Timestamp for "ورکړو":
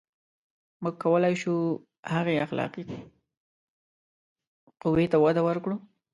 5.47-5.75